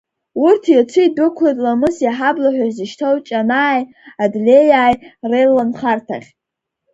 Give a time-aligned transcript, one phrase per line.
[0.43, 3.81] Урҭ иацы идәықәлеит ламыс иҳабла ҳәа изышьҭоу Ҷанааи
[4.23, 4.95] Адлеиааи
[5.29, 6.29] реиланхарҭахь.